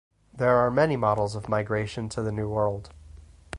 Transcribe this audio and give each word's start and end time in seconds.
There 0.33 0.55
are 0.57 0.71
many 0.71 0.97
models 0.97 1.35
of 1.35 1.47
migration 1.47 2.09
to 2.09 2.23
the 2.23 2.31
New 2.31 2.49
World. 2.49 2.89